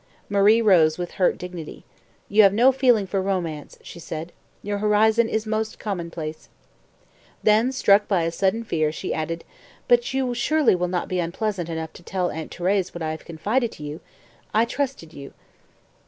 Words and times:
Marie 0.29 0.63
rose 0.63 0.97
with 0.97 1.11
hurt 1.21 1.37
dignity. 1.37 1.83
"You 2.27 2.41
have 2.41 2.55
no 2.55 2.71
feeling 2.71 3.05
for 3.05 3.21
romance," 3.21 3.77
she 3.83 3.99
said. 3.99 4.31
"Your 4.63 4.79
horizon 4.79 5.29
is 5.29 5.45
most 5.45 5.77
commonplace." 5.77 6.49
Then, 7.43 7.71
struck 7.71 8.07
by 8.07 8.23
a 8.23 8.31
sudden 8.31 8.63
fear, 8.63 8.91
she 8.91 9.13
added, 9.13 9.43
"But 9.87 10.11
you 10.11 10.33
surely 10.33 10.73
will 10.73 10.87
not 10.87 11.07
be 11.07 11.19
unpleasant 11.19 11.69
enough 11.69 11.93
to 11.93 12.01
tell 12.01 12.31
Aunt 12.31 12.49
Thérèse 12.51 12.95
what 12.95 13.03
I 13.03 13.11
have 13.11 13.25
confided 13.25 13.71
to 13.73 13.83
you? 13.83 13.99
I 14.55 14.65
trusted 14.65 15.13
you." 15.13 15.35